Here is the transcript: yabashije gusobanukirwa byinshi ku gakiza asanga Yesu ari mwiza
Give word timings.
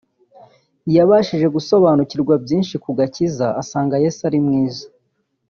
yabashije 0.95 1.47
gusobanukirwa 1.55 2.33
byinshi 2.43 2.75
ku 2.83 2.89
gakiza 2.97 3.47
asanga 3.61 3.95
Yesu 4.03 4.19
ari 4.29 4.39
mwiza 4.45 4.85